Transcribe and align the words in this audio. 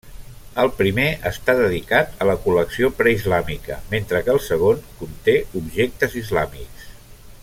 El 0.61 0.69
primer 0.77 1.03
està 1.31 1.53
dedicat 1.59 2.15
a 2.25 2.27
la 2.29 2.35
col·lecció 2.47 2.89
preislàmica, 3.03 3.77
mentre 3.93 4.23
que 4.25 4.35
el 4.37 4.43
segon 4.49 4.83
conté 5.03 5.37
objectes 5.61 6.17
islàmics. 6.25 6.93